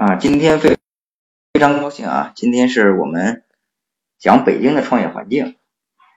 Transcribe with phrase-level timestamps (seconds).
[0.00, 0.78] 啊，今天非
[1.52, 2.32] 非常高兴啊！
[2.34, 3.44] 今天是我们
[4.18, 5.58] 讲北京的创业环境。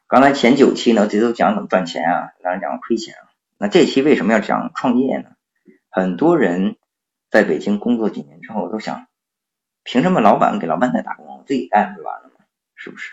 [0.07, 3.27] 刚才前九期呢，这都讲怎么赚钱啊，当然讲亏钱啊。
[3.57, 5.31] 那这期为什么要讲创业呢？
[5.89, 6.77] 很多人
[7.29, 9.07] 在北京工作几年之后，都想，
[9.83, 12.45] 凭什么老板给老板在打工，自己干不就完了吗？
[12.75, 13.11] 是不是？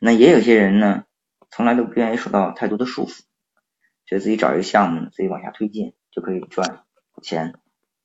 [0.00, 1.04] 那也有些人呢，
[1.48, 3.20] 从来都不愿意受到太多的束缚，
[4.04, 6.80] 觉得自己找一个项目，自己往下推进就可以赚
[7.22, 7.54] 钱，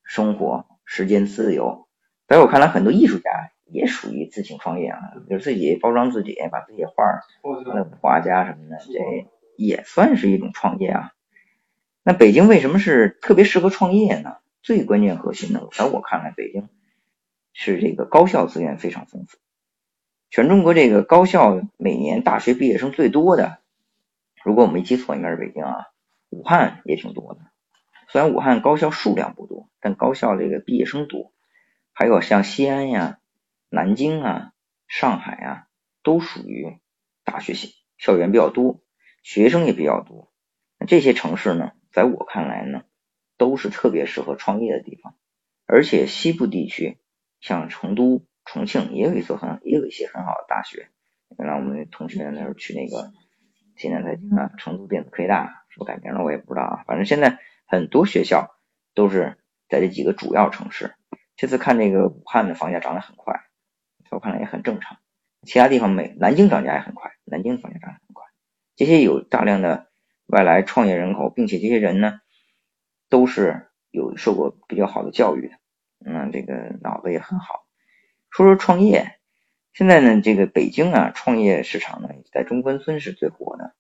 [0.04, 0.68] 生活。
[0.94, 1.88] 时间自由，
[2.28, 7.24] 在我看来，很多艺术家也属于自行创业啊，就是自己包装自己，把自己画儿，
[7.74, 9.26] 那画家什么的，这
[9.56, 11.14] 也算是一种创业啊。
[12.04, 14.36] 那北京为什么是特别适合创业呢？
[14.62, 16.68] 最关键核心呢，在我看来，北京
[17.54, 19.38] 是这个高校资源非常丰富，
[20.30, 23.60] 全中国这个高校每年大学毕业生最多的，
[24.44, 25.88] 如果我没记错，应该是北京啊，
[26.32, 27.40] 武汉也挺多的。
[28.12, 31.32] 虽然武汉高校数量不多，但高校这个毕业生多，
[31.94, 33.20] 还有像西安呀、
[33.70, 34.52] 南京啊、
[34.86, 35.68] 上海啊，
[36.04, 36.78] 都属于
[37.24, 38.82] 大学校校园比较多，
[39.24, 40.30] 学生也比较多。
[40.78, 42.84] 那这些城市呢，在我看来呢，
[43.38, 45.16] 都是特别适合创业的地方。
[45.66, 46.98] 而且西部地区，
[47.40, 50.90] 像成都、重庆也有一所很也有一些很好的大学。
[51.40, 53.14] 原来我们同学那时候去那个
[53.78, 57.40] 济南财经啊、成都电子科技大，是不改名了我也不知道啊，反正现在。
[57.72, 58.58] 很多学校
[58.94, 59.38] 都是
[59.70, 60.94] 在这几个主要城市。
[61.38, 63.46] 这次看这个武汉的房价涨得很快，
[64.04, 64.98] 在我看来也很正常。
[65.44, 68.26] 其他地方没，南京涨价也很快，南京房价涨得很快。
[68.76, 69.88] 这些有大量的
[70.26, 72.20] 外来创业人口，并且这些人呢
[73.08, 75.56] 都是有受过比较好的教育的，
[76.06, 77.66] 嗯，这个脑子也很好。
[78.32, 79.18] 说说创业，
[79.72, 83.74] 现在呢，这个北京啊，创业市场呢，在中关村是最火的。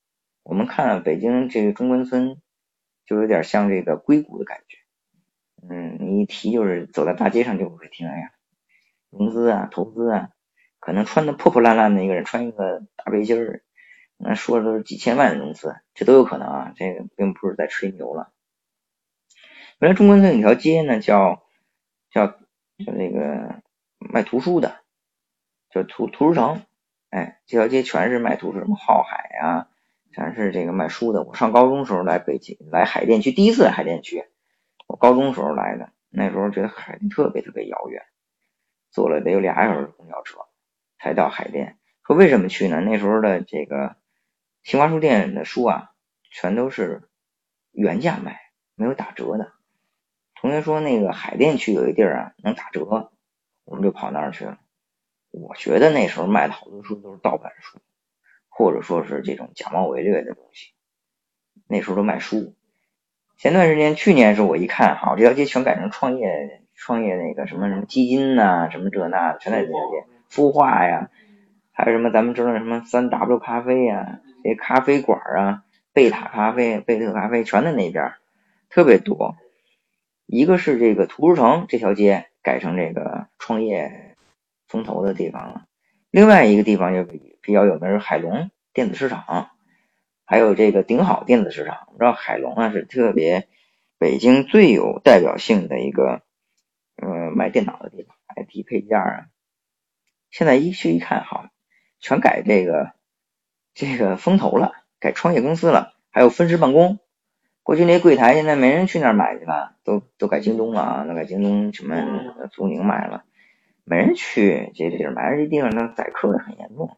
[0.43, 2.41] 我们看北京这个中关村。
[3.11, 4.77] 就有点像这个硅谷的感觉，
[5.69, 8.31] 嗯，你一提就是走在大街上就会听，哎呀，
[9.09, 10.29] 融资啊，投资啊，
[10.79, 13.63] 可能穿的破破烂烂的一个人穿一个大背心儿，
[14.15, 18.31] 那说的都是几千万的融资，这都有可能啊，这个并不是在吹牛了。
[19.79, 21.43] 原来中关村有条街呢，叫
[22.11, 23.61] 叫叫那个
[23.97, 24.79] 卖图书的，
[25.69, 26.61] 叫图图书城，
[27.09, 29.67] 哎，这条街全是卖图书，什么浩海啊。
[30.13, 31.23] 全是这个卖书的。
[31.23, 34.25] 我上高中时候来北京，来海淀区，第一次来海淀区。
[34.87, 38.03] 我高中时候来的，那时候觉得海淀特别特别遥远，
[38.91, 40.39] 坐了得有俩小时公交车
[40.99, 41.77] 才到海淀。
[42.05, 42.81] 说为什么去呢？
[42.81, 43.95] 那时候的这个
[44.63, 45.91] 新华书店的书啊，
[46.29, 47.09] 全都是
[47.71, 48.39] 原价卖，
[48.75, 49.53] 没有打折的。
[50.35, 53.11] 同学说那个海淀区有一地儿啊能打折，
[53.63, 54.57] 我们就跑那儿去了。
[55.29, 57.79] 我觉得那时候卖的好多书都是盗版书。
[58.61, 60.73] 或者说是这种假冒伪劣的东西，
[61.67, 62.53] 那时候都卖书。
[63.35, 70.05] 前段时间，去年时候我一看，好，这条街全改成创业创业那个什么什么基金呐，什么这那的，全在这条街。
[70.29, 71.09] 孵化呀，
[71.71, 78.13] 还有什么咱们知道什么三 W 咖啡呀，这些咖啡馆啊，贝塔咖啡、贝特咖啡，全在那边，
[78.69, 79.35] 特别多。
[80.27, 84.15] 一个是这个图书城这条街改成这个创业
[84.67, 85.65] 风投的地方了。
[86.11, 87.05] 另外一个地方就
[87.41, 89.51] 比较有名是海龙电子市场，
[90.25, 91.87] 还有这个顶好电子市场。
[91.93, 93.47] 你知道海龙啊是特别
[93.97, 96.21] 北京最有代表性的一个
[96.97, 99.25] 呃卖电脑的地方，IT 配件啊。
[100.29, 101.47] 现在一去一看，好，
[101.99, 102.91] 全改这个
[103.73, 106.99] 这个风投了，改创业公司了，还有分时办公。
[107.63, 111.95] 过去那柜台现在没人去那儿买去了，都都改京东了啊，都改京东什么
[112.51, 113.23] 苏宁买了。
[113.91, 116.97] 没人去这地儿买，这地方那宰客很严重。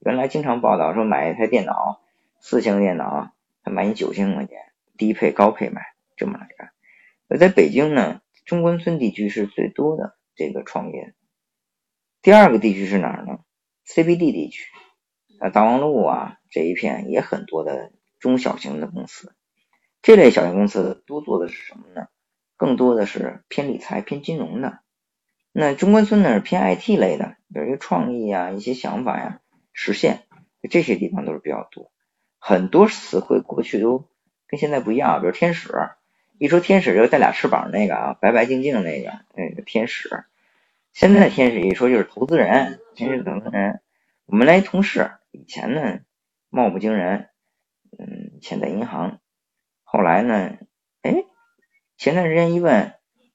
[0.00, 2.00] 原来经常报道说买一台电脑，
[2.40, 3.30] 四千电脑，
[3.62, 4.58] 他买你九千块钱，
[4.98, 5.82] 低配高配买，
[6.16, 6.72] 这么来干。
[7.28, 11.14] 而在北京呢，中关村地区是最多的这个创业。
[12.22, 13.38] 第二个地区是哪儿呢
[13.86, 14.64] ？CBD 地区，
[15.38, 19.32] 啊，大望路啊这一片也很多的中小型的公司。
[20.02, 22.08] 这类小型公司多做的是什么呢？
[22.56, 24.80] 更多的是偏理财、偏金融的。
[25.54, 29.40] 那中关村呢是偏 IT 类的，有一些创意啊，一些想法呀，
[29.74, 30.22] 实现
[30.70, 31.92] 这些地方都是比较多。
[32.38, 34.08] 很多词汇过去都
[34.48, 35.90] 跟现在不一样，比如天使，
[36.38, 40.24] 一说天使就带俩翅膀那个啊，白白净净那个那个天使。
[40.94, 43.82] 现在天使一说就是投资人，天使投资人。
[44.24, 46.00] 我们来一同事以前呢
[46.48, 47.28] 貌不惊人，
[47.98, 49.20] 嗯，钱在银行，
[49.84, 50.56] 后来呢，
[51.02, 51.24] 哎，
[51.98, 52.94] 前段时间一问。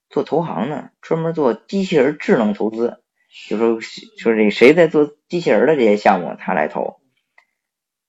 [0.09, 3.01] 做投行呢，专门做机器人智能投资，
[3.49, 6.99] 就说说这谁在做机器人的这些项目，他来投。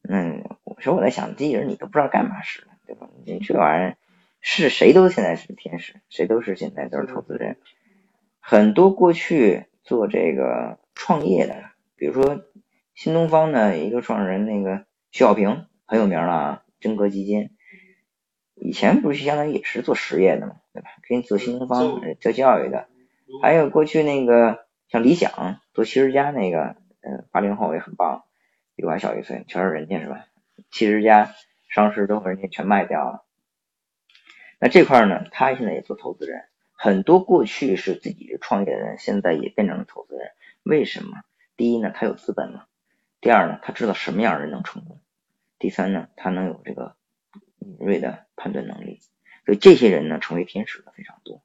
[0.09, 3.09] 嗯，我说我在想，机器人你都不知道干嘛使的，对吧？
[3.27, 3.97] 你这玩意儿
[4.41, 7.59] 是谁都现在是天使，谁都是现在都是投资人。
[8.41, 11.57] 很多过去做这个创业的，
[11.97, 12.43] 比如说
[12.95, 17.51] 新东方的一个创始人那个徐小平很有名了啊，真格基金，
[18.61, 20.89] 以前不是相当于也是做实业的嘛，对吧？
[21.09, 22.89] 给你做新东方做教育的，
[23.43, 28.25] 还有过去那个像理想做七十家那个，嗯，八零后也很棒，
[28.75, 30.27] 比我还小一岁，全是人家是吧？
[30.71, 31.35] 七十家
[31.69, 33.25] 上市都和人家全卖掉了。
[34.61, 36.45] 那这块呢，他现在也做投资人。
[36.73, 40.31] 很多过去是自己创业的人，现在也变成了投资人。
[40.63, 41.17] 为什么？
[41.57, 42.69] 第一呢，他有资本了；
[43.21, 44.99] 第二呢，他知道什么样的人能成功；
[45.59, 46.95] 第三呢，他能有这个
[47.69, 49.01] 敏锐的判断能力。
[49.45, 51.43] 所以这些人呢，成为天使的非常多。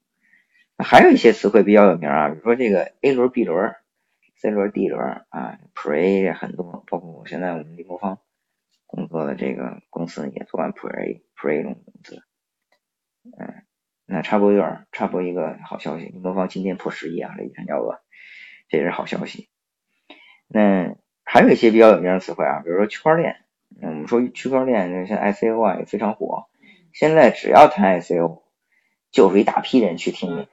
[0.77, 3.75] 那还有一些词汇比较有名啊，比如说这个 A 轮、B 轮、
[4.35, 8.19] C 轮、D 轮啊，Pre 很多，包括我现在我们立博方
[8.87, 12.23] 工作的这个公司也做完 Pre Pre 融资，
[13.37, 13.63] 嗯。
[14.05, 18.01] 那插播一段，插播一个好消息，魔方今天破十亿啊，雷山交额，
[18.67, 19.47] 这也是好消息。
[20.45, 23.42] 那还有一些比较有名的词汇啊，比如说区块链，
[23.81, 26.45] 我们说区块链，像 ICO 啊也非常火。
[26.91, 28.41] 现在只要谈 ICO，
[29.11, 30.47] 就是一大批人去听，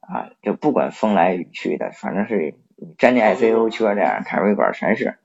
[0.00, 2.54] 啊，就不管风来雨去的，反正是
[2.98, 5.18] 沾点 ICO 区块链、凯瑞馆全是。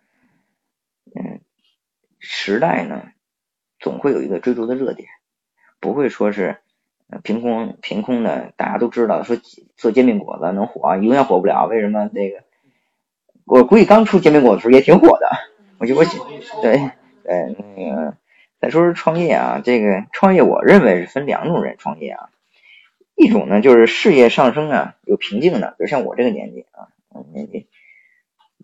[1.16, 1.42] 嗯，
[2.20, 3.10] 时代呢，
[3.80, 5.08] 总会有一个追逐的热点，
[5.80, 6.58] 不会说是。
[7.22, 9.38] 凭空凭空的，大家都知道，说
[9.78, 11.68] 做煎饼果子能火，永远火不了。
[11.68, 12.10] 为什么？
[12.12, 12.44] 那个
[13.46, 15.30] 我估计刚出煎饼果子时候也挺火的。
[15.78, 16.04] 我就我
[16.64, 16.90] 对
[17.26, 18.18] 呃那个
[18.60, 22.30] 再说说创业啊，这个创业我认为是分两种人创业啊，
[23.16, 26.90] 一种呢就是事业上升啊有瓶颈的，比如像我这个年纪啊
[27.34, 27.68] 年纪，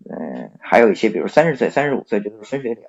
[0.09, 2.83] 嗯，还有一些比如三十岁、三十五岁就是分水岭，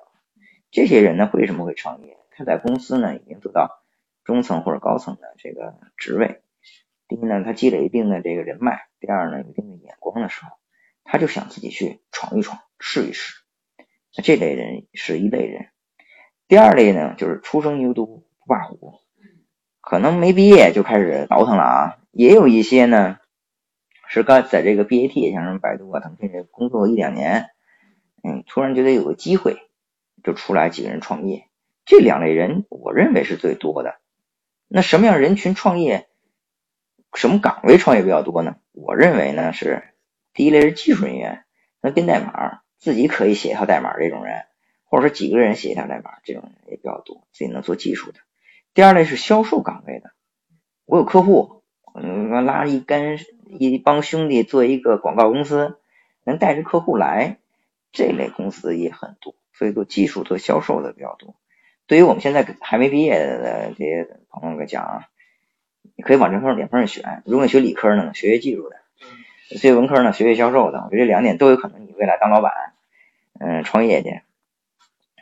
[0.71, 2.17] 这些人呢为什么会创业？
[2.31, 3.77] 他在公司呢已经做到。
[4.23, 6.43] 中层或者高层的这个职位，
[7.07, 10.51] 第一呢，他积累一定的这个人脉；第二呢，有一定的眼光的时候，
[11.03, 13.40] 他就想自己去闯一闯，试一试。
[14.11, 15.67] 这类人是一类人。
[16.47, 18.99] 第二类呢，就是初生牛犊不怕虎，
[19.79, 21.97] 可能没毕业就开始倒腾了啊。
[22.11, 23.19] 也有一些呢，
[24.09, 27.51] 是刚在这个 BAT，像什么百度啊，腾讯这工作一两年，
[28.21, 29.57] 嗯，突然觉得有个机会，
[30.23, 31.47] 就出来几个人创业。
[31.85, 33.95] 这两类人，我认为是最多的。
[34.67, 36.07] 那什么样人群创业，
[37.13, 38.57] 什么岗位创业比较多呢？
[38.73, 39.83] 我认为呢是
[40.33, 41.45] 第一类是技术人员，
[41.81, 44.43] 那编代码自己可以写一套代码这种人，
[44.85, 48.19] 或者说几个人写一套代码这种人也比较多，自己能做技术的。
[48.73, 50.11] 第二类是销售岗位的，
[50.85, 51.61] 我有客户，
[51.93, 55.77] 嗯，拉一干一帮兄弟做一个广告公司，
[56.23, 57.37] 能带着客户来，
[57.91, 61.35] 这类公司也很多，所以做技术做销售的比较多。
[61.85, 65.07] 对于我们现在还没毕业的这些朋友们讲啊，
[65.95, 67.21] 你可以往这方两方面选。
[67.25, 68.77] 如果你学理科呢，学学技术的；
[69.57, 70.79] 学文科呢，学学销售的。
[70.85, 72.51] 我觉得这两点都有可能，你未来当老板，
[73.39, 74.21] 嗯，创业去。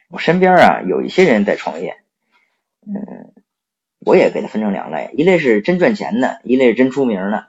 [0.10, 1.98] 我身边啊有一些人在创业，
[2.86, 3.34] 嗯，
[4.00, 7.48] 我也给他分成两类，一类是真赚钱的，一类是真出名的。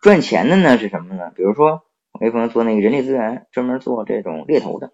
[0.00, 1.32] 赚钱的呢是什么呢？
[1.34, 4.92] 比如说我一朋友做那个人力资源，专门做这种猎头的，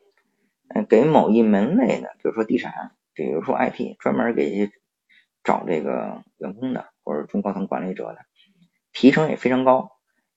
[0.68, 2.92] 嗯，给某一门类的，比如说地产。
[3.14, 4.70] 比如说 IT 专门给
[5.44, 8.20] 找这个员工的，或者中高层管理者的，
[8.94, 9.91] 提成也非常高，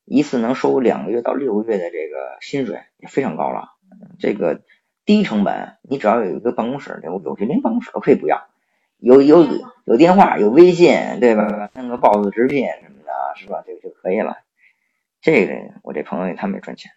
[0.05, 3.73] 一次能收两个月到六个月的这个薪水也非常高了。
[4.19, 4.61] 这个
[5.03, 8.47] 低成本，你只要有一个办公室，有有些连办公室都可以不要，
[8.97, 9.45] 有有
[9.85, 11.69] 有电话，有微信，对吧？
[11.75, 13.63] 弄个 boss 直聘什么的，是吧？
[13.65, 14.37] 这个就可以了。
[15.21, 16.91] 这个我这朋友他们也赚钱。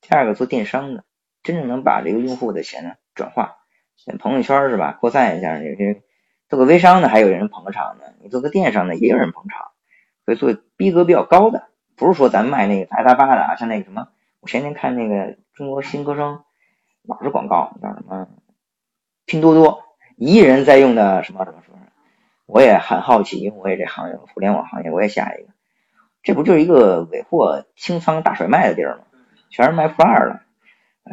[0.00, 1.04] 第二个做电商的，
[1.42, 3.56] 真正能把这个用户的钱呢转化。
[4.18, 4.96] 朋友圈是吧？
[5.00, 6.02] 扩散一下，有些
[6.48, 9.72] 做个微商的还有人捧场呢，你做个电商的也有人捧场，
[10.24, 11.68] 所以做逼格比较高的，
[12.00, 14.08] 不是说咱卖那个杂七八的啊，像那个什么，
[14.40, 16.42] 我前天看那个中国新歌声，
[17.02, 18.26] 老是广告，叫什么
[19.26, 19.84] 拼多多，
[20.16, 21.78] 一亿人在用的什么什么什么，
[22.46, 25.48] 我也很好奇，因为我也这行业，互联网行业我也下一个，
[26.22, 29.04] 这不就是一个尾货清仓大甩卖的地儿吗？
[29.50, 30.40] 全是卖负二的，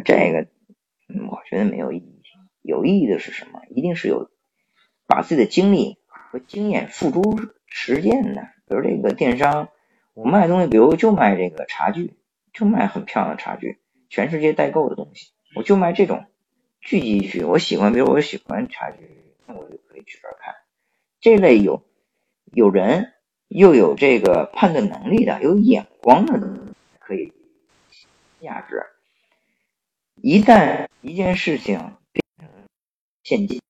[0.06, 0.48] 这个
[1.30, 2.18] 我觉得没有意义。
[2.62, 3.62] 有意义的是什么？
[3.70, 4.30] 一定是有
[5.06, 8.42] 把自己的精力和经验付诸实践的。
[8.68, 9.70] 比如这个电商，
[10.18, 12.16] 我卖东西，比如就卖这个茶具，
[12.52, 13.78] 就卖很漂亮的茶具，
[14.10, 16.26] 全世界代购的东西，我就卖这种
[16.82, 17.44] 聚集区。
[17.44, 18.98] 我喜欢，比如我喜欢茶具，
[19.46, 20.56] 那我就可以去这儿看。
[21.22, 21.84] 这类有
[22.52, 23.14] 有人
[23.48, 27.32] 又有这个判断能力的、有眼光的，可以
[28.42, 28.88] 价值。
[30.16, 31.78] 一旦一件事情
[32.12, 32.50] 变成。
[33.22, 33.62] 现金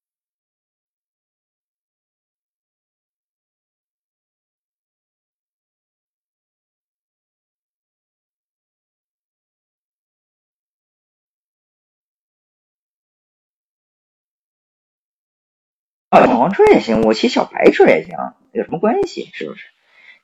[16.10, 16.26] 啊。
[16.26, 18.18] 小黄车也行，我骑小白车也行，
[18.52, 19.30] 有什么关系？
[19.34, 19.68] 是不是？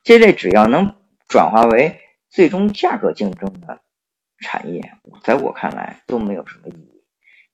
[0.03, 0.95] 这类只要能
[1.27, 1.99] 转化为
[2.29, 3.79] 最终价格竞争的
[4.39, 7.03] 产业，在我看来都没有什么意义。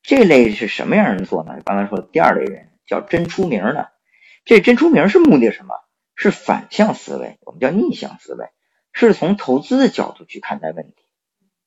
[0.01, 1.59] 这类是什么样人做呢？
[1.65, 3.91] 刚才说的第二类人叫真出名的。
[4.45, 5.75] 这真出名是目的什么？
[6.15, 8.47] 是反向思维，我们叫逆向思维，
[8.91, 10.95] 是从投资的角度去看待问题。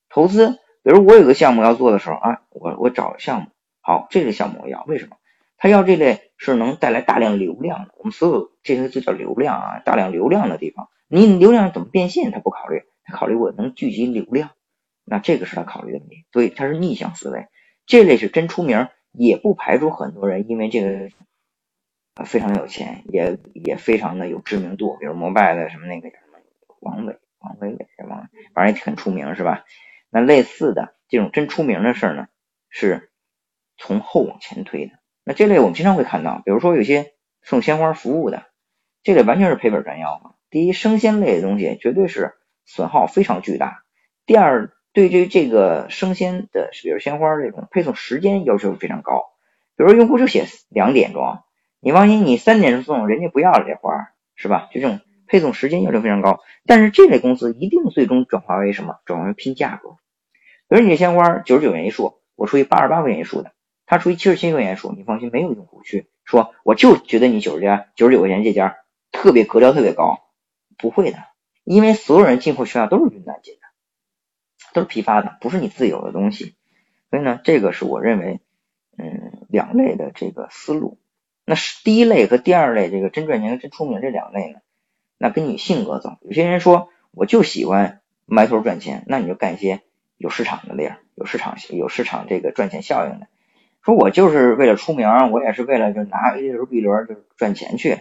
[0.09, 3.47] 投资，比如我有个项目要做的时候啊，我我找项目，
[3.81, 5.17] 好，这个项目我要，为什么？
[5.63, 7.93] 他要这类是能带来大量流量的。
[7.97, 12.31] 我们所有这些就叫流量啊，大量流量的地方，你流量怎么变现？
[12.31, 14.49] 他不考虑，他考虑我能聚集流量，
[15.05, 16.25] 那这个是他考虑的问题。
[16.33, 17.47] 所以他是逆向思维，
[17.85, 21.09] 这类是真出名，也不排除很多人因为这个。
[22.25, 26.39] 非常有钱，也也非常的有知名度，比如摩拜的什么那个什么
[26.81, 28.29] 王伟、王伟伟是吧？
[28.53, 29.63] 反正也很出名是吧？
[30.09, 32.27] 那类似的这种真出名的事呢，
[32.69, 33.11] 是
[33.77, 34.91] 从后往前推的。
[35.23, 38.43] 那这类我们经常会看到，比如说有些送鲜花服务的，
[39.03, 40.35] 这类完全是赔本赚吆喝。
[40.49, 42.33] 第一，生鲜类的东西绝对是
[42.65, 43.81] 损耗非常巨大；
[44.25, 49.23] 第二，对于这个生鲜的，比如鲜花这种配送时间要求非常高，
[49.75, 51.39] 比如用户就写两点钟。
[51.79, 54.69] 你放心，你三点钟送，人家不要了这花，是吧？
[54.71, 58.99] 就这种配送时间要求非常高，但是这类公司一定最终转化为什么？
[59.05, 59.97] 转化为拼价格。
[60.69, 63.51] 比如你这鲜花九十九元一束，我出一八十八块钱一束的，
[63.93, 68.77] 他出一七十七块钱一束，你放心，没有用户去说我就觉得你九十家九十九块钱这家
[69.11, 70.23] 特别格调特别高，
[70.77, 71.19] 不会的，
[71.63, 73.61] 因为所有人进货渠道都是云南进的，
[74.73, 76.55] 都是批发的，不是你自有的东西。
[77.09, 78.41] 所以呢，这个是我认为
[78.97, 80.97] 嗯两类的这个思路。
[81.45, 84.59] 那是第一类和第二类，这个真赚钱和真出名这两类呢，
[85.17, 86.17] 那跟你性格走。
[86.21, 89.81] 有些人说我就喜欢埋头赚钱，那你就干一些
[90.17, 93.27] 有市场的儿，有市场有市场这个赚钱效应的。
[93.83, 97.99] 说我就是为了出名，我也是为了就拿 A 轮 B 轮就赚钱去，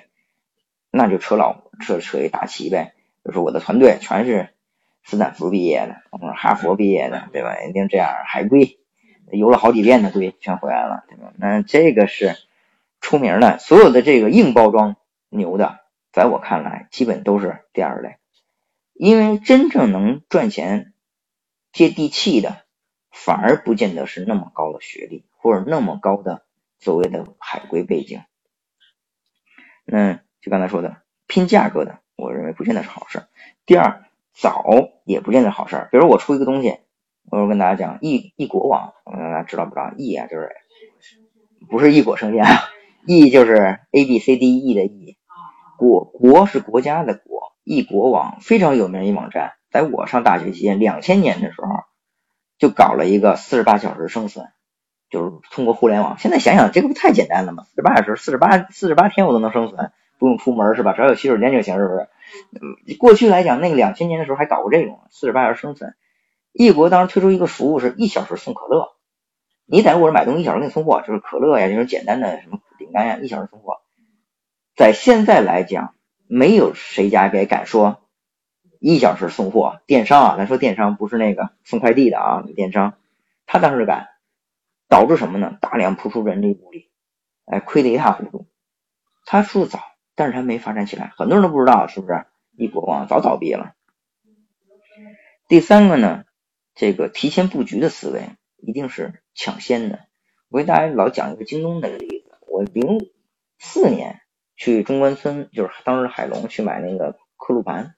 [0.91, 2.95] 那就扯老扯扯一大旗呗。
[3.25, 4.51] 就是我的团队全是
[5.05, 6.03] 斯坦福毕业的，
[6.35, 7.63] 哈佛毕业的，对吧？
[7.69, 8.79] 一定这样，海归
[9.31, 11.33] 游了好几遍的龟全回来了，对吧？
[11.37, 12.37] 那这个是。
[13.05, 14.95] 出名的所有的这个硬包装
[15.29, 15.81] 牛的，
[16.13, 18.19] 在我看来，基本都是第二类，
[18.95, 20.93] 因为真正能赚钱、
[21.73, 22.63] 接地气的，
[23.11, 26.47] 反而不见得是那么高的学历或者那么高的
[26.79, 28.23] 所谓的海归背景。
[29.85, 33.25] 那就刚才说的拼价格的，我认为不见得是好事。
[33.67, 34.65] 第二，早
[35.05, 35.89] 也不见得好事。
[35.91, 36.79] 比如我出一个东西，
[37.31, 39.93] 我跟大家讲，易易国网，大家知道不知道？
[39.99, 40.51] 易啊，就是
[41.69, 42.63] 不是异果生鲜啊。
[43.05, 45.19] 易就是 A B C D E 的易，
[45.77, 51.69] 国国是国家的国，易国网非常有名一网站，在我上大学期间，两千年的时候
[52.59, 54.47] 就搞了一个四十八小时生存，
[55.13, 56.19] 就是通过互联网。
[56.19, 57.65] 现在想想，这个不太简单了吗？
[57.69, 60.95] 四十八小时，四十八四十八天我都能生存，不用出门是吧？
[60.95, 62.97] 只要有洗手间就行，是不是？
[62.97, 65.95] 过去来讲，那个两千年的时候还搞过这种四十八小时生存。
[66.53, 68.89] 一国当时推出一个服务，是一小时送可乐。
[69.67, 73.77] 你在我这买东西，一小时给你送货，就是可乐呀，这种简单的什么饼干呀，一小时送货。
[74.75, 75.95] 在现在来讲，
[76.27, 78.01] 没有谁家给敢说
[78.81, 79.81] 一小时送货。
[79.87, 82.95] 电商啊，咱说电商不是那个送快递的啊，电商
[83.47, 84.09] 他当时敢，
[84.93, 85.57] 导致什么呢？
[85.63, 86.91] 大量扑出人力物力，
[87.47, 88.47] 哎，亏得一塌糊涂。
[89.25, 89.81] 他出早，
[90.15, 92.27] 但是他没发展起来，很多人都不知道是不是？
[92.55, 93.73] 一国网早倒闭了。
[95.49, 96.25] 第三个呢，
[96.75, 98.37] 这个提前布局的思维。
[98.65, 100.07] 一定是抢先的。
[100.49, 102.39] 我给大家老讲一个京东的例子。
[102.47, 103.11] 我零
[103.59, 104.21] 四年
[104.55, 107.97] 去中关村，就是当时海龙去买那个刻录盘。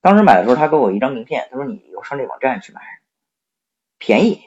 [0.00, 2.80] 当时买的时候，他给我一张名片，他说：“你以后上这网站去买，
[3.98, 4.40] 便宜。”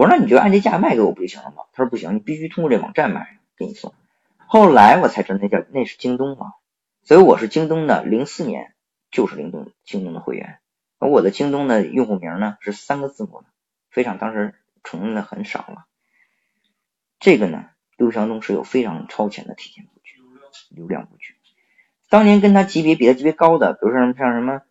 [0.00, 3.92] 我说：“那你就按这价卖给我不就行了吗？”他说：“不行，你必须通过这网站买，给你送。”
[4.48, 6.54] 后来我才知道那叫那是京东嘛，
[7.02, 8.72] 所以我是京东的零四年
[9.10, 10.58] 就是京东京东的会员。
[10.98, 13.48] 而我的京东的用户名呢是三个字母的。
[13.90, 14.54] 非常当时
[14.84, 15.84] 承认的很少了，
[17.18, 17.66] 这个呢，
[17.98, 20.22] 刘强东是有非常超前的提前布局，
[20.70, 21.34] 流量布局。
[22.08, 24.62] 当年跟他级别比他级别高的，比如说像什么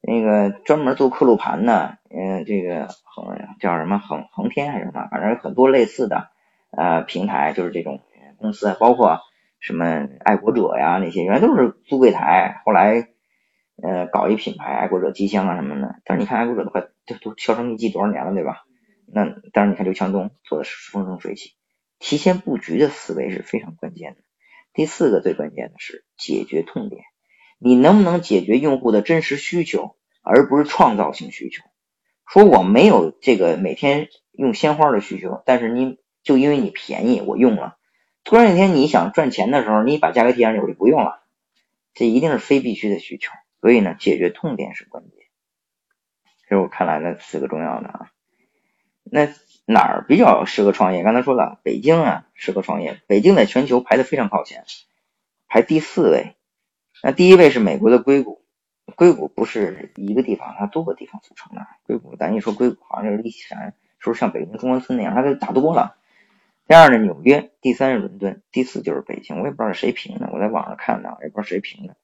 [0.00, 6.28] 那个专门做刻录盘的，嗯，这个恒叫什么恒恒天还是什么，反正很多类似的
[6.70, 8.00] 呃平台，就是这种
[8.38, 9.20] 公司，包括
[9.60, 13.08] 什么爱国者呀那些，原来都是租柜台，后来
[13.82, 16.88] 呃搞一品牌爱国者机箱啊什么的，但是你看爱国者都快。
[17.08, 18.66] 都都销声匿迹多少年了，对吧？
[19.10, 19.24] 那
[19.54, 21.54] 当然，你看刘强东做的是风生水起，
[21.98, 24.20] 提前布局的思维是非常关键的。
[24.74, 27.02] 第四个最关键的是解决痛点，
[27.58, 31.64] 你能不能解决用户的真实需求，而不是创造性需求？
[32.26, 37.76] 说我没有这个每天用鲜花的需求，但是你就因为你便宜，我用了，
[38.22, 41.22] 突然有一天你想赚钱的时候，你把价格提上去，我就不用了，
[41.94, 43.32] 这一定是非必须的需求。
[43.60, 45.12] 所以呢，解决痛点是关键。
[46.48, 48.10] 这是我看来的四个重要的啊。
[49.02, 49.28] 那
[49.64, 51.02] 哪儿比较适合创业？
[51.02, 53.00] 刚才说了，北京啊适合创业。
[53.08, 54.64] 北京在全球排的非常靠前，
[55.48, 56.36] 排第四位。
[57.02, 58.42] 那第一位是美国的硅谷。
[58.96, 61.66] 硅谷不是一个地方，它多个地方组成的。
[61.84, 65.14] 硅谷，咱一说硅谷，好像就是立山，是不是像北京中关村那样？
[65.14, 65.96] 它就大多了。
[66.66, 69.40] 第二呢，纽约；第三是伦敦；第四就是北京。
[69.40, 71.96] 我也不知道是谁评的，我在网上看的，也不知道谁评的。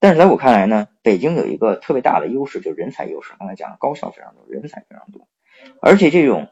[0.00, 3.32] 但是在我看来呢，北京有一个特别大的优势，就是人才优势。
[3.38, 5.28] 刚才讲了高校非常多，人才非常多，
[5.80, 6.48] 而且这种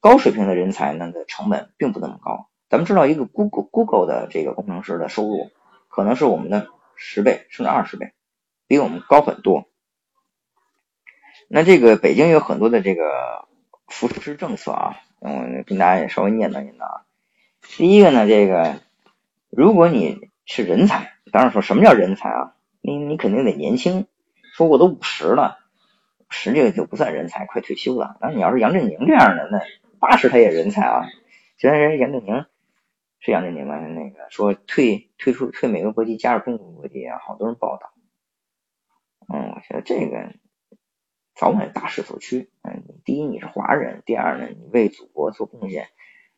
[0.00, 2.48] 高水平的人才呢的成本并不那么高。
[2.68, 5.50] 咱们知道，一个 Google Google 的这个工程师的收入
[5.88, 6.68] 可能是我们的
[6.98, 8.12] 十倍甚至二十倍。
[8.66, 9.66] 比我们高很多。
[11.48, 13.48] 那这个北京有很多的这个
[13.86, 17.04] 扶持政策啊，嗯，跟大家也稍微念叨念叨啊。
[17.62, 18.82] 第一个呢，这个
[19.48, 22.54] 如果你是人才，当然说什么叫人才啊？
[22.82, 24.06] 你你肯定得年轻，
[24.54, 25.58] 说我都五十了，
[26.28, 28.18] 十这个就不算人才，快退休了。
[28.20, 29.60] 那你要是杨振宁这样的，那
[29.98, 31.06] 八十他也人才啊。
[31.56, 32.44] 虽然人杨振宁
[33.20, 33.78] 是杨振宁吗？
[33.78, 37.92] 那个说退退出退美国国籍加入中国国籍啊，好多人报道。
[39.28, 40.32] 嗯，我觉得这个
[41.34, 42.50] 早晚大势所趋。
[42.62, 45.88] 嗯，第一你是华人，第二呢你为祖国做贡献。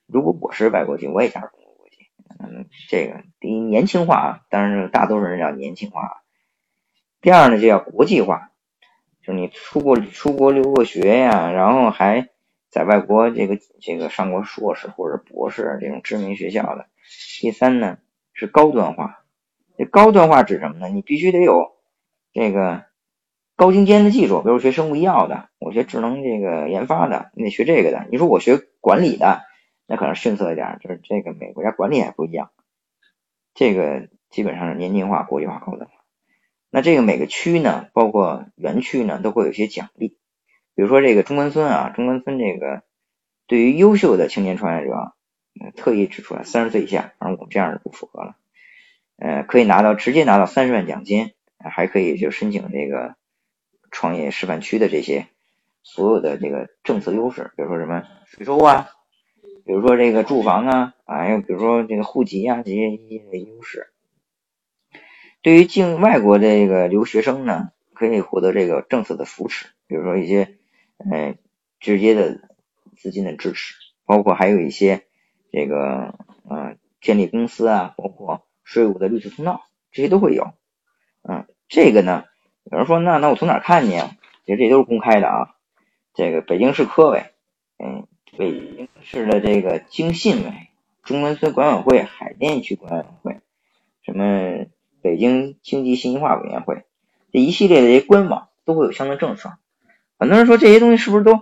[0.07, 2.09] 如果我是外国籍，我也加入中国国籍。
[2.39, 6.23] 嗯，这个第一年轻化，当然大多数人要年轻化。
[7.21, 8.53] 第二呢就要国际化，
[9.23, 12.30] 就你出国出国留过学呀，然后还
[12.71, 16.87] 在外国这个这个上过硕士或者博士这种知名学校的。
[17.41, 17.99] 第三呢
[18.33, 19.25] 是高端化，
[19.77, 20.89] 这高端化指什么呢？
[20.89, 21.73] 你必须得有。
[22.33, 22.85] 这个
[23.57, 28.07] 高精尖的技术，比如学生物医药的，我学智能这个研发的，你得学这个的。
[28.09, 29.43] 你说我学管理的，
[29.89, 32.53] 那可能逊色一点，就是这个每个国家管理还不一样。
[33.53, 35.93] 这个基本上是年轻化、国际化、高端化。
[36.71, 40.20] 那这个每个区呢，包括园区呢，都会有一些奖励。
[40.81, 42.83] 比如说这个中关村啊，中关村这个
[43.47, 45.13] 对于优秀的青年创业者，
[45.77, 48.37] 特意指出来，三十岁以下，反正我们这样的不符合了。
[49.19, 51.33] 呃，可以拿到直接拿到三十万奖金。
[51.63, 53.17] 还可以就申请这个
[53.91, 55.27] 创业示范区的这些
[55.83, 58.89] 所有的这个政策优势，比如说什么税收啊，
[59.67, 63.89] 比如说这个住房啊，还有比如说这个户籍啊这些一些优势。
[65.43, 70.57] 对于境外国这个留学生呢，可以获得这个政策的扶持，比如说一些
[71.11, 71.37] 呃
[71.79, 72.49] 直接的
[72.97, 75.07] 资金的支持，包括还有一些
[75.53, 80.53] 这个呃建立公司啊，包括税务的绿色通道，这些都会有。
[81.23, 82.25] 嗯，这个呢，
[82.65, 84.17] 有人说那那我从哪看去啊？
[84.45, 85.55] 其实这都是公开的啊。
[86.13, 87.25] 这个北京市科委，
[87.79, 90.53] 嗯，北京市的这个经信委、
[91.05, 93.41] 中关村管委会、海淀区管委会，
[94.03, 94.67] 什么
[95.03, 96.85] 北京经济信息化委员会，
[97.33, 99.59] 这一系列的这些官网都会有相应政策。
[100.21, 101.41] 很多人说这些东西是不是都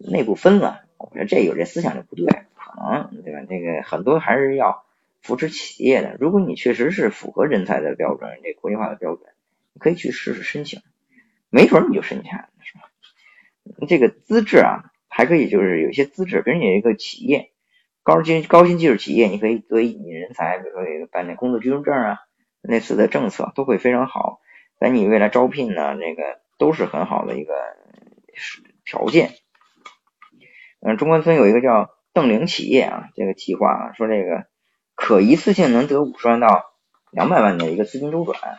[0.00, 0.80] 内部分了？
[0.98, 3.46] 我觉得这有这思想就不对，可能对吧？
[3.48, 4.84] 这个很多还是要。
[5.22, 9.28] 扶持企业的，如果你确实是符合人才的标准，这国际化的标准，
[9.72, 10.82] 你可以去试试申请，
[11.50, 12.82] 没准你就申请了，是吧？
[13.88, 17.50] 这个资质啊，还可以就是有些资质，比如你一个企业，
[18.04, 22.18] 高新高新技术企业，你可以作为引进人才，比如说办那工作居住证啊，
[22.62, 24.38] 类似的政策都会非常好，
[24.78, 27.54] 在你未来招聘呢，这个都是很好的一个
[28.84, 29.30] 条件。
[30.80, 34.46] 嗯，中关村有一个叫邓玲企业啊，这个计划啊，说这个。
[34.98, 36.64] 可一次性能得五十万到
[37.10, 38.56] 两百万的一个资金周转，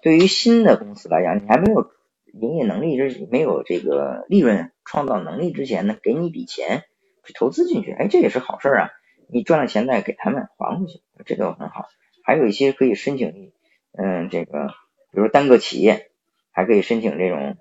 [0.00, 1.90] 对于新的公司来讲，你还没有
[2.32, 6.84] 营业能力之没有这个利润创造能力之前呢，给你一笔钱
[7.22, 8.90] 去投资进去，哎，这也是好事啊！
[9.30, 11.84] 你赚了钱再给他们还回去，这都很好。
[12.24, 13.52] 还有一些可以申请，
[13.92, 14.68] 嗯，这个
[15.12, 16.10] 比如单个企业
[16.58, 17.56] 还可以申请这种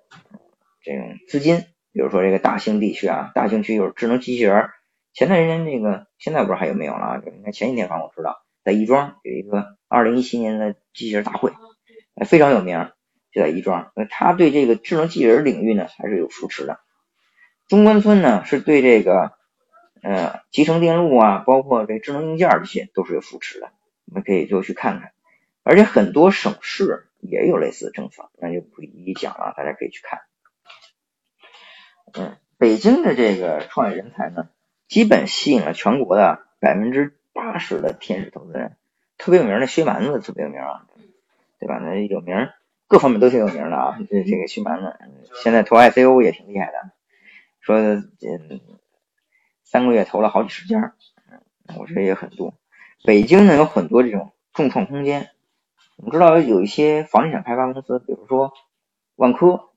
[0.81, 1.57] 这种资金，
[1.93, 4.71] 比如说这个大兴地区啊，大兴区有智能机器人。
[5.13, 7.21] 前段时间那个现在不知道还有没有了啊？
[7.23, 11.51] 应该前几天反正我知道，在亦庄有一个二零一七年的机器人大会，
[12.25, 12.89] 非常有名，
[13.31, 13.91] 就在亦庄。
[13.95, 16.79] 那他对这个智能机器人领域呢还是有扶持的。
[17.67, 19.33] 中关村呢是对这个
[20.01, 23.69] 呃集成电路啊，包括这智能硬件这些都是有扶持的，
[24.07, 25.11] 我们可以就去看看。
[25.61, 30.21] 而且很多省市也有类似的政策，那就不一一讲了，大家可以去看。
[32.13, 34.49] 嗯，北京的这个创业人才呢？
[34.87, 38.77] 基本吸引了全国的百分之八十的天使投资人，
[39.17, 40.87] 特别有名的薛蛮子特别有名啊，
[41.59, 41.77] 对吧？
[41.79, 42.47] 那有名，
[42.87, 43.99] 各方面都挺有名的啊。
[44.09, 44.97] 这这个薛蛮子
[45.43, 46.91] 现在投 ICO 也挺厉害的，
[47.59, 48.61] 说嗯
[49.65, 50.95] 三个月投了好几十家，
[51.77, 52.53] 我觉得也很多。
[53.03, 55.29] 北京呢有很多这种众创空间，
[55.97, 58.53] 我们知道有一些房地产开发公司，比如说
[59.15, 59.69] 万科，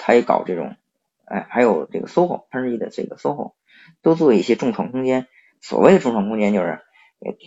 [0.00, 0.74] 它也搞这种，
[1.24, 3.52] 哎，还有这个 SOHO，潘石屹的这个 SOHO，
[4.02, 5.28] 都做一些众创空间。
[5.60, 6.80] 所谓的众创空间就是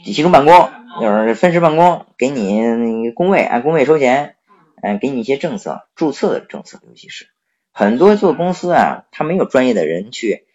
[0.06, 0.54] 集中办公，
[1.02, 4.36] 就是分时办公，给你工位按工位收钱，
[4.82, 7.28] 嗯，给你一些政策，注册的政策，尤其是
[7.72, 10.46] 很多做公司啊，他没有专业的人去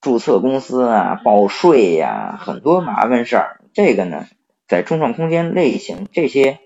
[0.00, 3.60] 注册公司啊，报税呀，很多麻烦事儿。
[3.74, 4.26] 这个呢，
[4.66, 6.58] 在众创空间类型这些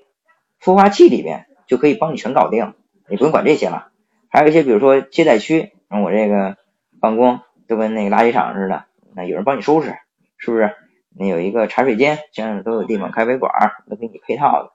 [0.64, 2.74] 孵化器里边就可以帮你全搞定，
[3.08, 3.90] 你不用管这些了。
[4.28, 6.56] 还有一些比如说接待区，我这个
[7.00, 9.96] 办公都跟那个垃圾场似的，那有人帮你收拾。
[10.36, 10.74] 是不是？
[11.16, 13.50] 那有一个茶水间，这样都有地方开饭馆，
[13.88, 14.72] 都给你配套的。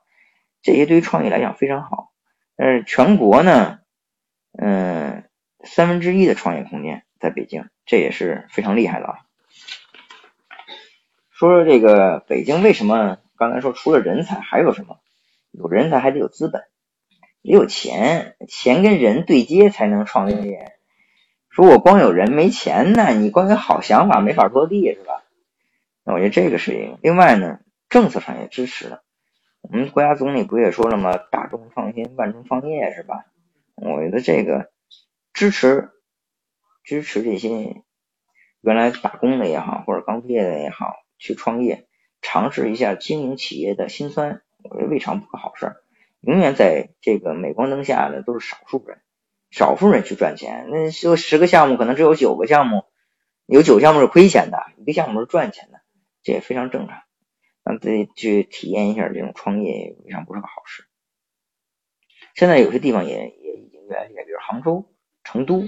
[0.64, 2.12] 这些对于创业来讲非常好。
[2.56, 3.80] 但是全国呢，
[4.58, 5.26] 嗯，
[5.64, 9.20] 三分之一的创业空间在北京，这也是非常厉害的啊。
[11.32, 13.18] 说说这个北京为什么？
[13.38, 14.98] 刚才说除了人才还有什么？
[15.60, 16.64] 有人才还得有资本，
[17.42, 20.72] 也有钱，钱跟人对接才能创业。
[21.50, 25.26] 说我光有人没钱呢，你光有好想法没法落地，是吧？
[26.06, 29.04] 那我觉得这个是一个，另外呢，政策上也支持的。
[29.60, 31.18] 我们国家总理不也说了吗？
[31.30, 33.26] 大众创新，万众创业，是吧？
[33.76, 34.72] 我觉得这个
[35.34, 35.90] 支持
[36.84, 37.84] 支持这些
[38.62, 41.88] 原来打工的也好，或者刚毕业的也好，去创业，
[42.22, 45.76] 尝试一下经营企业的辛酸，我觉得未尝不是好事。
[46.22, 49.00] 永远在这个镁光灯下的都是少数人，
[49.52, 50.68] 少数人去赚钱。
[50.70, 52.84] 那说十个项目，可能只有九个项目，
[53.46, 55.80] 有九项目是亏钱的，一个项目是赚钱的。
[56.22, 57.04] 这也非常正常，
[57.64, 60.84] 让自己去体验一下这种创业，未尝不是个好事。
[62.36, 64.92] 现在有些地方也也已经越来越，比如杭州、
[65.24, 65.64] 成都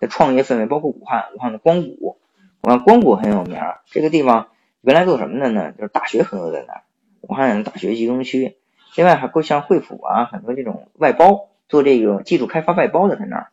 [0.00, 2.20] 的创业氛围，包括武汉，武汉的光谷，
[2.62, 3.60] 武汉光谷很有名。
[3.86, 4.50] 这个地方
[4.80, 5.70] 原来做什么的呢？
[5.70, 6.82] 就是大学很多在那儿，
[7.22, 8.58] 武汉大学集中区。
[8.94, 13.46] 另外还会像惠普啊，很多这种外包做这个技术开发外包的在那儿，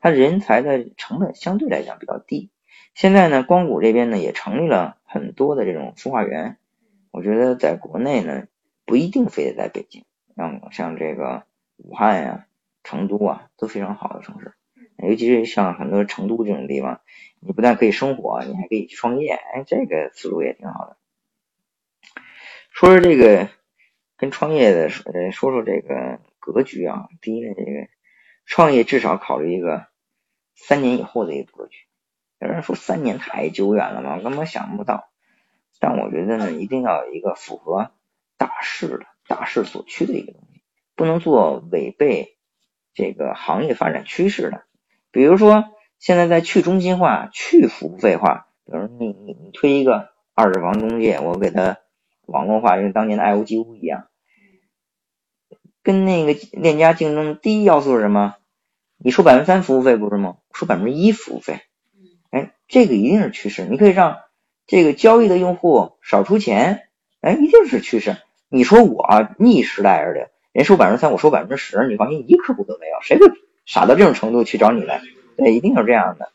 [0.00, 2.48] 它人才的成本相对来讲比较低。
[2.94, 6.56] 现在呢，光谷这边呢也成立了很多的这种孵化园。
[7.10, 8.46] 我觉得在国内呢，
[8.86, 11.42] 不一定非得在北京，像像这个
[11.76, 12.46] 武汉呀、
[12.84, 14.54] 成都啊，都非常好的城市。
[14.96, 17.00] 尤其是像很多成都这种地方，
[17.40, 19.32] 你不但可以生活，你还可以去创业。
[19.34, 20.96] 哎，这个思路也挺好的。
[22.76, 23.48] 说说这个
[24.18, 27.08] 跟创业的，呃，说说这个格局啊。
[27.22, 27.88] 第一呢，这个
[28.44, 29.86] 创业至少考虑一个
[30.54, 31.78] 三年以后的一个格局。
[32.38, 35.08] 有人说三年太久远了嘛，根本想不到。
[35.80, 37.92] 但我觉得呢，一定要有一个符合
[38.36, 40.60] 大势的大势所趋的一个东西，
[40.94, 42.36] 不能做违背
[42.92, 44.64] 这个行业发展趋势的。
[45.10, 45.64] 比如说，
[45.98, 51.78] 现在在去中心化、去服务费化，比如你你你推一个二手房中介，我给他
[52.26, 54.08] 网络化，就当年的爱屋及乌一样，
[55.82, 58.34] 跟那个链家竞争第一要素是什么？
[58.98, 60.36] 你收百分之三服务费不是吗？
[60.52, 61.60] 收百分之一服务费。
[62.30, 63.64] 哎，这个一定是趋势。
[63.64, 64.18] 你可以让
[64.66, 66.88] 这个交易的用户少出钱，
[67.20, 68.16] 哎，一定是趋势。
[68.48, 73.26] 你说我逆时代而的，人收百分之三，我收百分之十，你放心，一颗股都没有，谁会
[73.64, 75.02] 傻到这种程度去找你来？
[75.36, 76.30] 对，一定是这样的。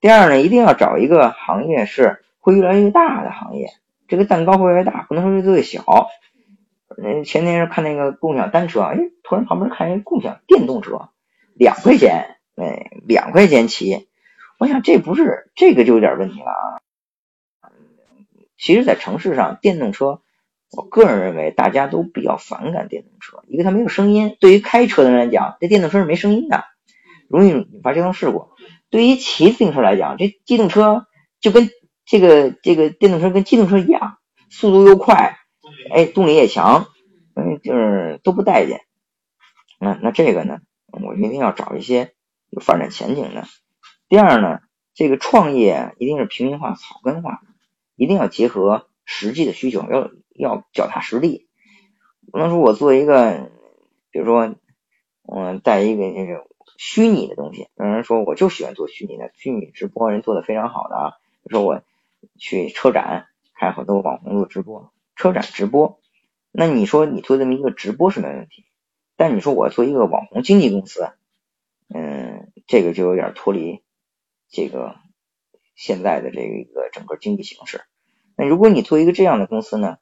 [0.00, 3.72] 第二呢，一定要找一个行业是会越来越大的行业，
[4.08, 5.84] 这个蛋糕会越大，不能说越做越小。
[7.00, 11.10] 嗯，前天是看那个共享单车，哎，突然旁边看一个共享电动车，
[11.54, 14.08] 两块钱，哎，两块钱起。
[14.58, 16.50] 我想这不是这个就有点问题了
[17.60, 17.70] 啊！
[18.56, 20.20] 其实，在城市上，电动车，
[20.72, 24.36] 我个人认为大家都比较反感电动车，一个它没有声音。
[24.40, 26.64] 对于开车的人来讲，这电动车是没声音的，
[27.28, 28.48] 容易引发交通事故。
[28.90, 31.06] 对于骑自行车来讲，这机动车
[31.40, 31.70] 就跟
[32.08, 34.16] 这个这个电动车跟机动车一样，
[34.48, 35.36] 速度又快，
[35.92, 36.86] 哎，动力也强，
[37.34, 38.80] 嗯，就是都不待见。
[39.78, 42.14] 那那这个呢，我一定要找一些
[42.48, 43.44] 有发展前景的。
[44.08, 44.60] 第二呢，
[44.94, 47.42] 这个创业一定是平民化、草根化，
[47.94, 51.46] 一定要结合实际的需求，要要脚踏实地，
[52.32, 53.50] 不能说我做一个，
[54.10, 54.54] 比如说，
[55.30, 56.46] 嗯，带一个那个
[56.78, 61.12] 虚拟的东西，有人说我就喜欢做虚拟的，虚拟直播人做的非常好的啊，
[61.50, 61.82] 说我
[62.38, 66.00] 去车展开好多网红做直播，车展直播，
[66.52, 68.64] 那你说你做这么一个直播是没问题，
[69.16, 71.10] 但你说我做一个网红经纪公司，
[71.92, 73.82] 嗯，这个就有点脱离。
[74.50, 74.96] 这个
[75.74, 77.82] 现在的这个一个整个经济形势，
[78.34, 79.98] 那如果你做一个这样的公司呢，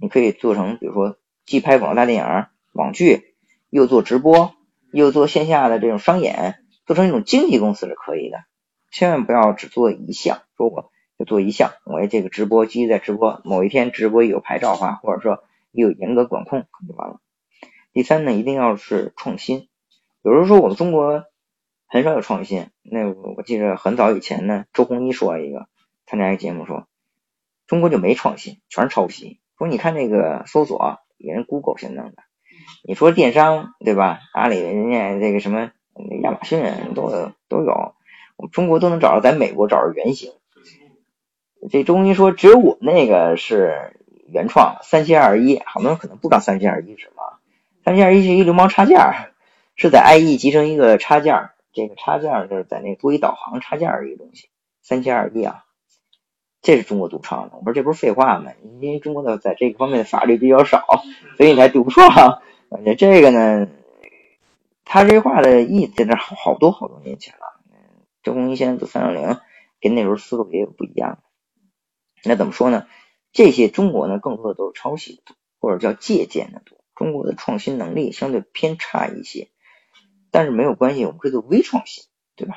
[0.00, 3.34] 你可以做成，比如说既拍广告大电影、网剧，
[3.70, 4.54] 又做直播，
[4.92, 8.38] 又做线下的这种商演，做成一种经纪公司是可以的。
[8.92, 17.20] 千万不要只做一项，说我就做一项，我这个直播继续在直播，某一天直播有牌照化，或者说有严格管控就完了。
[17.92, 19.68] 第三呢，一定要是创新。
[20.22, 21.24] 有人说我们中国
[21.88, 25.66] 很少有创新，那我记得很早以前呢，周鸿祎说一个
[26.06, 26.86] 参加一个节目说，
[27.66, 29.40] 中国就没创新，全是抄袭。
[29.58, 32.22] 说你看那个搜索，人 Google 先弄的，
[32.86, 34.20] 你说电商对吧？
[34.34, 35.72] 阿里人家这个什么
[36.22, 36.62] 亚马逊
[36.94, 37.94] 都都有，
[38.36, 40.32] 我们中国都能找着，在美国找着原型。
[41.70, 43.92] 这周鸿祎说，只有我那个是
[44.26, 45.60] 原创，三七二一。
[45.64, 47.38] 好多人可能不知道三七二一是什么，
[47.84, 48.96] 三七二一是一流氓插件，
[49.76, 54.48] 是在 IE 集成一个插件，这个插件就是在那多一导航插件一个东西，
[54.82, 55.64] 三七二一啊。
[56.60, 58.50] 这是中国独创的，我说这不是废话吗？
[58.80, 60.84] 因为中国的在这个方面的法律比较少，
[61.36, 62.40] 所以你才独创。
[62.70, 63.68] 而且这个呢，
[64.84, 67.60] 他这话的意思在那好多好多年前了。
[68.22, 69.38] 周鸿祎先生做三六零，
[69.80, 71.20] 跟那时候思路也有不一样。
[72.24, 72.86] 那怎么说呢？
[73.32, 76.78] 这些中国呢，更多的都是抄袭的，或者叫借鉴的多。
[76.94, 79.48] 中国的创新能力相对偏差一些，
[80.30, 82.04] 但是没有关系，我们可以做微创新，
[82.34, 82.54] 对吧？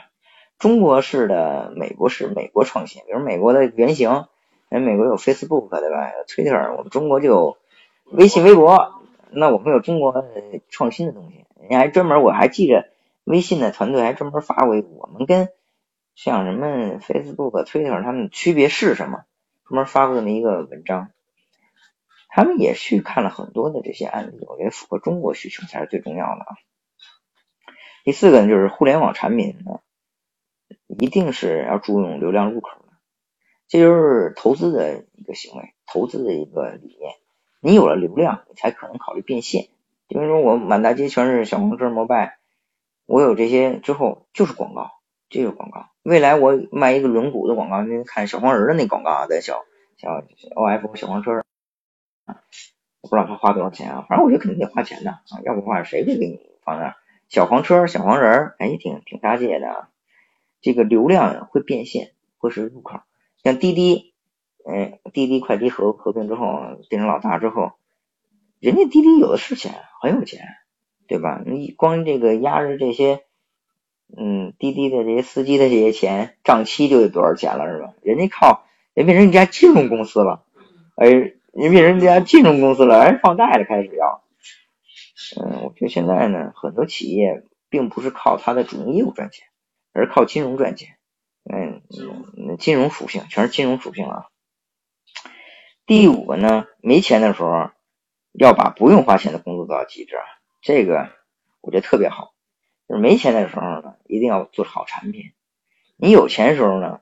[0.57, 4.25] 中国式的美国式美国创新，比如美国的原型，
[4.69, 7.57] 人美国有 Facebook 对吧？Twitter，我们中国就有
[8.05, 10.25] 微信、微博，那我们有中国
[10.69, 11.45] 创新的东西。
[11.59, 12.89] 人家还专门，我还记着
[13.23, 15.49] 微信的团队还专门发过，我们跟
[16.15, 19.23] 像什么 Facebook、Twitter 他们区别是什么？
[19.71, 21.11] 专门发过这么一个文章，
[22.27, 26.57] 他们也去看了很多的这些案例，我觉得符合中国需求才是最重要的啊。
[28.03, 29.79] 第四个呢，就是互联网产品呢。
[30.99, 32.93] 一定是要注重流量入口的，
[33.69, 37.13] 这就是投资的一个行为，投资的一个理念。
[37.61, 39.69] 你有了流量，你才可能考虑变现。
[40.09, 42.39] 比如说，我满大街全是小黄车、摩拜，
[43.05, 44.91] 我有这些之后就是广告，
[45.29, 45.90] 就是广告。
[46.03, 49.65] 未来我卖一个轮毂的广告，你看小黄人的那广告啊，在小
[49.97, 50.21] 小
[50.55, 51.43] OF 小黄车
[52.25, 52.41] 啊，
[53.01, 56.95] 我不知道他花多少钱啊，反正我觉得肯定得花钱的啊，要不花谁会给你放那儿
[57.29, 58.53] 小黄车、小黄人？
[58.57, 59.89] 哎，挺挺搭界的啊。
[60.59, 62.99] 这个流量会变现，会是入口。
[63.43, 64.13] 像滴滴，
[64.67, 67.71] 嗯，滴滴快滴合合并之后变成老大之后，
[68.59, 70.41] 人家滴滴有的是钱，很有钱，
[71.07, 71.41] 对吧？
[71.45, 73.23] 你光这个压着这些，
[74.17, 77.93] 嗯，滴滴的这些司机的这些钱，账期就得多少钱了，是吧？
[78.01, 80.43] 人家靠，人变成一家金融公司了，
[80.95, 84.23] 哎，人变成一家金融公司了，哎，放贷了，开始要。
[85.41, 89.45] 嗯，我觉得现在呢，很多企业并不是靠它的主营业务赚钱。
[89.93, 90.95] 而是靠金融赚钱，
[91.43, 91.81] 嗯，
[92.59, 94.27] 金融属性全是金融属性啊。
[95.85, 97.71] 第五个呢，没钱的时候
[98.31, 100.15] 要把不用花钱的工作做到极致，
[100.61, 101.09] 这个
[101.59, 102.31] 我觉得特别好。
[102.91, 105.31] 就是没钱的时候呢，一定要做好产品；
[105.95, 106.99] 你有钱时候呢，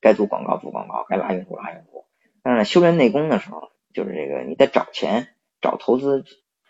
[0.00, 2.04] 该做广告做广告，该拉用户拉用户。
[2.40, 6.24] 但是呢修炼内功的时候，就是这个你在找钱、找投资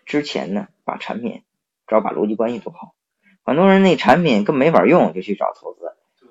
[0.06, 1.42] 之前呢，把产品
[1.86, 2.94] 只要把逻辑关系做好。
[3.42, 5.80] 很多人那产品根本没法用，就去找投资。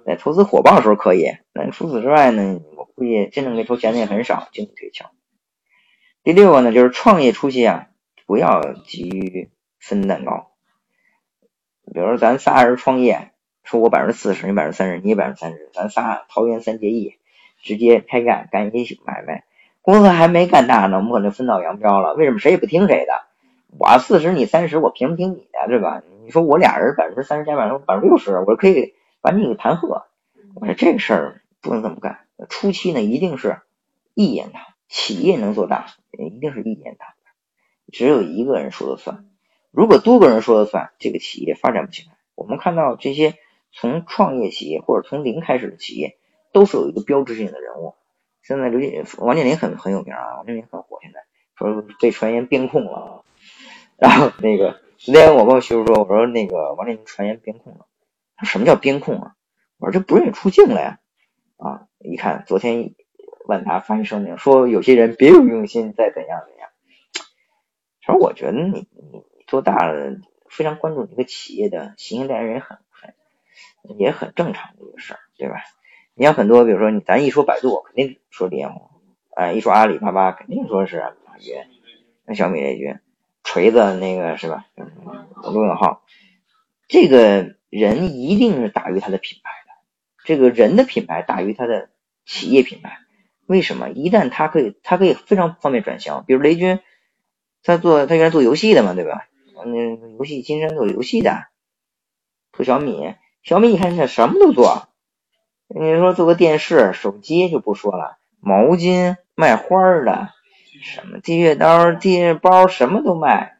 [0.03, 5.11] 在投资火爆的时候可以，那除此之外呢，我估计真正给投钱的也很少，经济推敲。
[6.23, 7.89] 第六个呢，就是创业初期啊，
[8.25, 10.52] 不要急于分蛋糕。
[11.91, 13.31] 比如说咱仨人创业，
[13.63, 17.15] 说我百分之四十，你百分之三十，你百分之三十，咱仨桃园三结义，
[17.61, 19.43] 直接开干干一些买卖，
[19.81, 22.13] 公司还没干大呢，我们可能分道扬镳了。
[22.13, 23.13] 为什么谁也不听谁的？
[23.77, 26.01] 我四十，你三十，我凭什么听你的，对吧？
[26.23, 30.03] 你说我俩人百分之三十加百分之六十，我可以把你给弹劾。
[30.55, 32.19] 我说这个事儿不能这么干。
[32.49, 33.61] 初期呢，一定是
[34.13, 37.09] 一言堂，企业能做大，一定是一言堂，
[37.91, 39.25] 只有一个人说了算。
[39.73, 42.15] 如果多个人说了算，这个企业发展不起来。
[42.35, 43.35] 我们看到这些
[43.71, 46.15] 从创业企业或者从零开始的企业，
[46.51, 47.95] 都是有一个标志性的人物。
[48.43, 51.25] 现在刘建王健林很很有名啊，王健林很火，现在
[51.57, 53.25] 说被传言编控了，
[53.97, 54.79] 然后那个。
[54.95, 57.87] 昨天我跟我媳妇说，我说那个王健林传言编控了，
[58.37, 59.35] 他什么叫编控啊？
[59.77, 60.99] 我说这不愿意出境了呀！
[61.57, 62.93] 啊，一看昨天
[63.45, 66.69] 万达发一声明说，有些人别有用心，再怎样怎样。
[67.99, 70.17] 其实我觉得你你做大了，
[70.49, 73.13] 非常关注一个企业的形象代人很很
[73.99, 75.57] 也很正常的一个事儿，对吧？
[76.15, 78.89] 你像很多，比如说你咱一说百度，肯定说李彦宏；
[79.35, 81.53] 哎，一说阿里巴巴，肯定说是马云。
[82.25, 82.97] 那小米这句。
[83.43, 84.65] 锤子那个是吧？
[85.43, 86.01] 罗永浩，
[86.87, 89.73] 这个人一定是大于他的品牌的，
[90.25, 91.91] 这个人的品牌大于他的
[92.25, 92.97] 企业品牌。
[93.45, 93.89] 为什么？
[93.91, 96.23] 一旦他可以，他可以非常方便转型。
[96.25, 96.79] 比如雷军，
[97.61, 99.27] 他做他原来做游戏的嘛，对吧？
[99.65, 101.47] 那游戏金山做游戏的，
[102.51, 104.87] 做小米，小米你看他什么都做，
[105.67, 110.29] 你说做个电视、手机就不说了，毛巾、卖花的，
[110.81, 113.57] 什么剃月刀、地月包，什么都卖。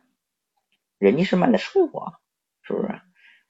[0.99, 2.13] 人家是卖的生活，
[2.61, 3.01] 是不是？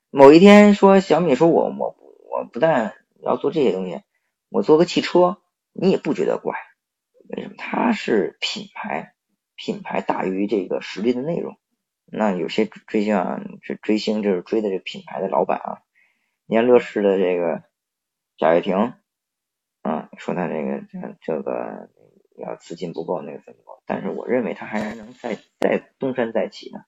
[0.09, 1.95] 某一天说小米说我我
[2.31, 4.01] 我不但要做这些东西，
[4.49, 5.37] 我做个汽车，
[5.71, 6.55] 你也不觉得怪。
[7.29, 7.55] 为什么？
[7.57, 9.13] 它是品牌，
[9.55, 11.57] 品牌大于这个实力的内容。
[12.15, 15.81] 那有些追星啊，这追星就是追的这品牌的老板啊。
[16.45, 17.63] 你看乐视的这个
[18.37, 18.93] 贾跃亭，
[19.81, 21.89] 啊，说他这个这这个
[22.37, 23.81] 要资金不够，那个怎么够？
[23.85, 26.85] 但是我认为他还是能再再东山再起的。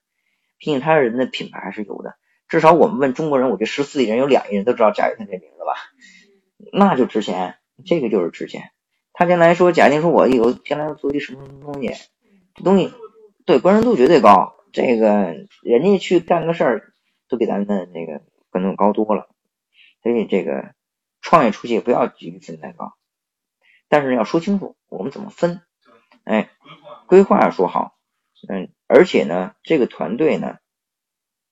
[0.58, 2.14] 毕竟他人的品牌还是有的，
[2.48, 5.74] 至少我们问中国人，我觉得十四亿人有两亿人都知道贾跃亭这名字吧，
[6.72, 8.70] 那就值钱，这个就是值钱。
[9.12, 11.88] 他将来说，贾跃亭说我有将来要做一什么什么东西，
[12.54, 12.92] 这东西
[13.44, 16.92] 对关注度绝对高，这个人家去干个事儿
[17.28, 19.26] 都比咱们的那个可能高多了。
[20.02, 20.74] 所以这个
[21.22, 22.92] 创业初期不要急于分太高，
[23.88, 25.62] 但是要说清楚我们怎么分，
[26.24, 26.50] 哎，
[27.06, 27.96] 规划要说好。
[28.50, 30.58] 嗯，而且呢，这个团队呢，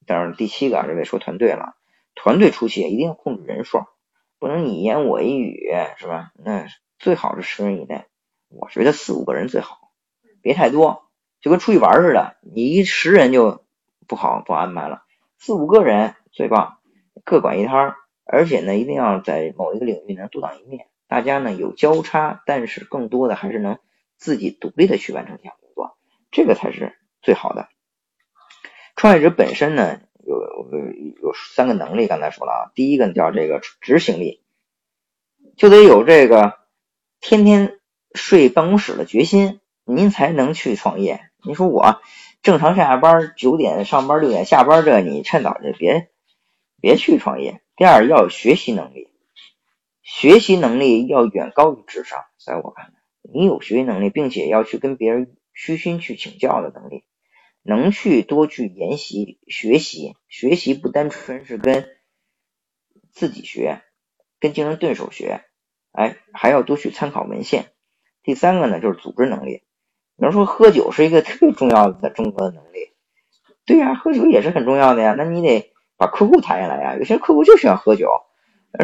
[0.05, 1.77] 当然第七个啊这位说团队了，
[2.15, 3.87] 团队初期一定要控制人数，
[4.39, 6.31] 不能你言我一语，是吧？
[6.35, 6.67] 那
[6.99, 8.05] 最好是十人以内，
[8.51, 9.93] 我觉得四五个人最好，
[10.43, 11.04] 别太多，
[11.45, 13.67] 就跟出去玩似的，你一十人就
[14.09, 15.03] 不好不安排了，
[15.37, 16.79] 四五个人最棒，
[17.23, 23.79] 各管一摊，而且呢，一定要在某一个领域能独当一面，大家呢有交叉，但是更多的还是能
[24.17, 25.99] 自己独立的去完成这项工作。
[26.31, 27.69] 这个才是最好的。
[28.97, 30.81] 创业者本身呢，有有
[31.25, 34.43] 有三个能力，刚才说了啊，第一个叫这个执行力，
[35.59, 36.55] 就得有这个
[37.21, 37.81] 天天
[38.15, 41.21] 睡办公室的决心，您才能去创业。
[41.47, 42.01] 你说我
[42.43, 46.09] 正常上下班，九点上班，六点下班，这你趁早就别
[46.81, 47.63] 别去创业。
[47.77, 49.09] 第二，要有学习能力，
[50.03, 52.93] 学习能力要远高于智商，在我看来，
[53.33, 55.37] 你有学习能力，并且要去跟别人。
[55.57, 57.05] 虚心去请教的能力，
[57.63, 61.87] 能去多去研习学习，学习不单纯是跟
[63.13, 63.81] 自己学，
[64.41, 65.45] 跟竞争对手学，
[65.93, 67.71] 哎，还要多去参考文献。
[68.25, 69.63] 第三个呢，就是组织能力。
[70.17, 72.93] 比如说喝酒是一个 特别重要的在中国的能力，
[73.67, 75.15] 对呀，喝酒也是很重要的呀。
[75.17, 76.97] 那你得把客户谈下来呀。
[76.97, 78.09] 有些客户就喜欢喝酒，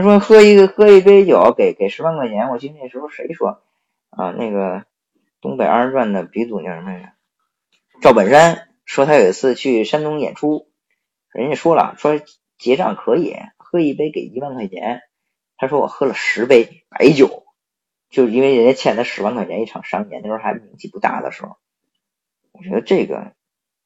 [0.02, 2.50] 说喝一个喝一杯酒给给十万块钱。
[2.50, 3.62] 我记得那时候谁说
[4.10, 4.84] 啊那个。
[5.42, 7.08] 东北二人转的鼻祖叫什么来着？
[8.02, 10.68] 赵本山说他有一次去山东演出，
[11.32, 12.20] 人家说了说
[12.58, 15.00] 结账可以喝一杯给一万块钱，
[15.56, 17.44] 他说我喝了十杯白酒，
[18.10, 21.56] 就是因为人家欠他十万块钱一场商演，那时候还名气不大的时候。
[22.52, 23.32] 我觉得这个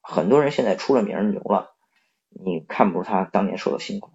[0.01, 1.75] 很多人现在出了名牛了，
[2.29, 4.11] 你看不出他当年受的辛苦，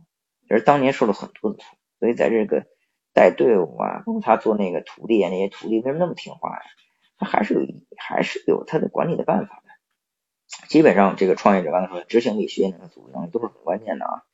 [0.48, 1.64] 而当年受了很多的苦，
[1.98, 2.66] 所以在这个
[3.14, 6.62] 带队伍啊，包括他做那个徒弟啊，那些徒弟为什么那么听话呀？
[7.16, 7.60] 他还是有，
[7.96, 9.70] 还是有他的管理的办法的。
[10.68, 14.24] 基本上，这个创业者刚才说，执行力、学习能力、组织能力都是很关键的啊。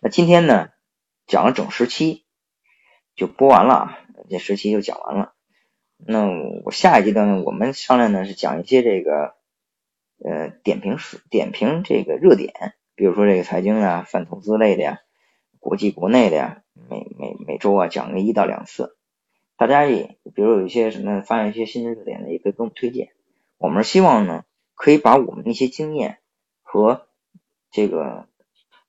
[0.00, 0.70] 那今天呢，
[1.26, 2.24] 讲了整十期，
[3.14, 5.34] 就播完了，这时期就讲完了。
[5.96, 6.26] 那
[6.64, 9.34] 我下一阶段呢，我们商量呢是讲一些这个
[10.18, 15.00] 呃点评是点评这个热点，比如说这个财经啊、泛投资类的呀、
[15.60, 18.96] 国际国内的呀，每每每周啊讲个一到两次。
[19.56, 23.10] 大家也，比如有一些什么发现一些新的热点呢，也可以给我们推荐。
[23.56, 26.18] 我们希望呢，可以把我们那些经验
[26.62, 27.06] 和
[27.70, 28.26] 这个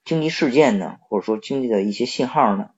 [0.04, 2.72] 经济事件呢，或者说经济的一些信号呢，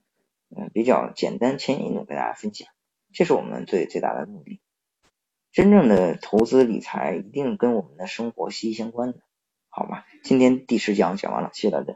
[0.55, 2.67] 嗯，比较简单浅易的给大家分享。
[3.13, 4.61] 这是我们最最大的目的。
[5.51, 9.19] 真正的投资理财一定跟我们的生活息息相关的，
[9.69, 10.05] 好吧？
[10.23, 11.95] 今天第十讲讲完了，谢谢大家。